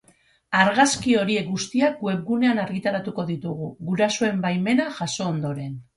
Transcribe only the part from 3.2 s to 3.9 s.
ditugu,